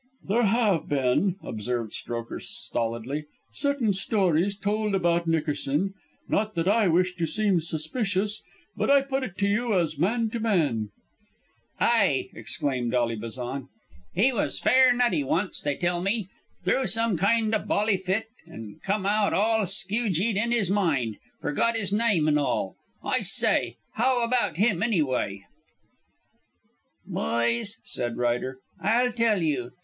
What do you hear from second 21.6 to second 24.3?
his nyme an' all. I s'y, how